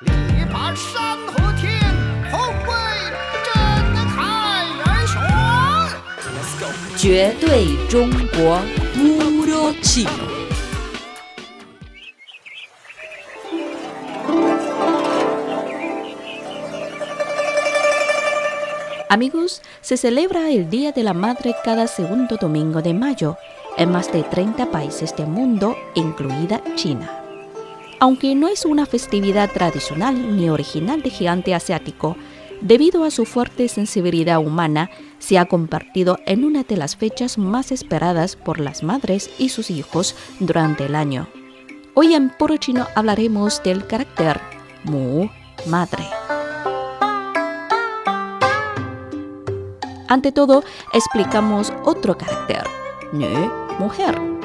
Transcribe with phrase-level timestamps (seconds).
[0.00, 1.79] 力拔山河天，
[2.31, 2.73] 宏伟
[3.45, 3.53] 震
[4.09, 5.21] 撼人雄。
[6.97, 8.59] 绝对中国
[8.95, 10.09] Muro Chino.
[19.09, 23.35] Amigos, se celebra el Día de la Madre cada segundo domingo de mayo
[23.77, 27.17] en más de 30 países del mundo, incluida China.
[28.01, 32.17] Aunque no es una festividad tradicional ni original de gigante asiático,
[32.59, 37.71] debido a su fuerte sensibilidad humana, se ha convertido en una de las fechas más
[37.71, 41.27] esperadas por las madres y sus hijos durante el año.
[41.93, 44.41] Hoy en Puro Chino hablaremos del carácter
[44.83, 45.27] Mu,
[45.67, 46.03] madre.
[50.07, 52.63] Ante todo, explicamos otro carácter,
[53.13, 54.40] Nü, mujer.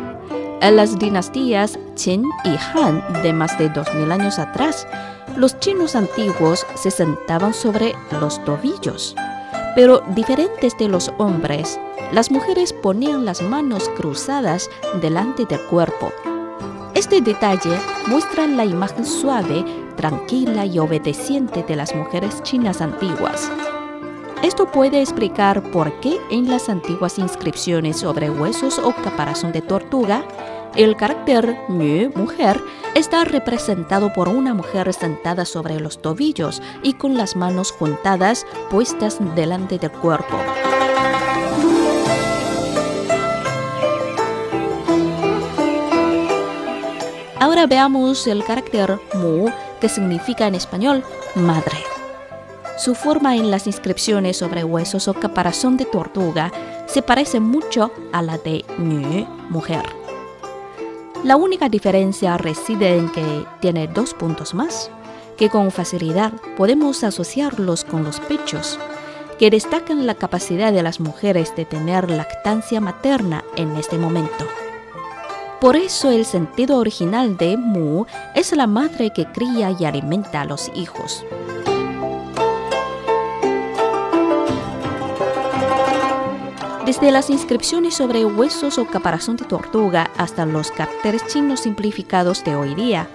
[0.62, 4.86] En las dinastías Qin y Han de más de 2000 años atrás,
[5.36, 9.14] los chinos antiguos se sentaban sobre los tobillos.
[9.74, 11.78] Pero diferentes de los hombres,
[12.12, 14.70] las mujeres ponían las manos cruzadas
[15.02, 16.10] delante del cuerpo.
[16.94, 19.62] Este detalle muestra la imagen suave,
[19.96, 23.52] tranquila y obedeciente de las mujeres chinas antiguas.
[24.42, 30.24] Esto puede explicar por qué en las antiguas inscripciones sobre huesos o caparazón de tortuga,
[30.74, 32.60] el carácter Nü, mujer,
[32.94, 39.18] está representado por una mujer sentada sobre los tobillos y con las manos juntadas puestas
[39.34, 40.36] delante del cuerpo.
[47.38, 49.48] Ahora veamos el carácter Mu,
[49.80, 51.78] que significa en español madre.
[52.78, 56.52] Su forma en las inscripciones sobre huesos o caparazón de tortuga
[56.86, 60.05] se parece mucho a la de Nü, mujer.
[61.24, 64.90] La única diferencia reside en que tiene dos puntos más,
[65.36, 68.78] que con facilidad podemos asociarlos con los pechos,
[69.38, 74.46] que destacan la capacidad de las mujeres de tener lactancia materna en este momento.
[75.60, 78.04] Por eso el sentido original de Mu
[78.34, 81.24] es la madre que cría y alimenta a los hijos.
[86.86, 92.54] Desde las inscripciones sobre huesos o caparazón de tortuga hasta los caracteres chinos simplificados de
[92.54, 93.08] hoy día,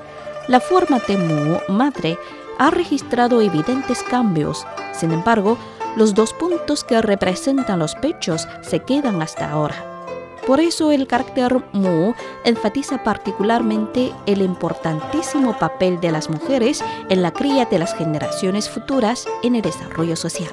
[0.49, 2.17] la forma de Mu, madre,
[2.59, 4.67] ha registrado evidentes cambios.
[4.91, 5.57] Sin embargo,
[5.95, 10.05] los dos puntos que representan los pechos se quedan hasta ahora.
[10.45, 17.31] Por eso el carácter Mu enfatiza particularmente el importantísimo papel de las mujeres en la
[17.31, 20.51] cría de las generaciones futuras en el desarrollo social.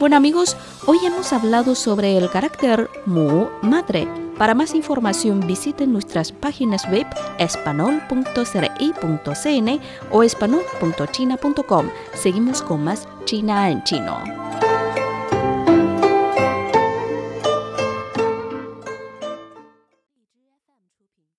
[0.00, 0.56] Bueno amigos,
[0.86, 4.08] hoy hemos hablado sobre el carácter Mu, madre.
[4.38, 7.06] Para más información visiten nuestras páginas web
[7.38, 9.80] espanol.cri.cn
[10.10, 11.90] o espanol.china.com.
[12.14, 14.49] Seguimos con más China en chino.